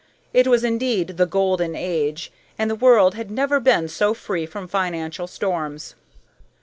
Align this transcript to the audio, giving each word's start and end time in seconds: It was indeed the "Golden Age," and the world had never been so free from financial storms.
It 0.33 0.47
was 0.47 0.63
indeed 0.63 1.17
the 1.17 1.27
"Golden 1.27 1.75
Age," 1.75 2.31
and 2.57 2.71
the 2.71 2.75
world 2.75 3.13
had 3.13 3.29
never 3.29 3.59
been 3.59 3.87
so 3.87 4.15
free 4.15 4.47
from 4.47 4.67
financial 4.67 5.27
storms. 5.27 5.93